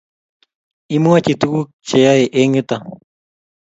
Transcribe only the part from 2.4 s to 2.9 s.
yutok